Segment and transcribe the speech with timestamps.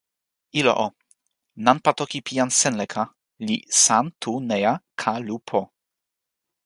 [0.59, 0.85] ilo o,
[1.67, 3.03] nanpa toki pi jan Senleka
[3.45, 5.61] li San Tu Neja, Ka Lu Po.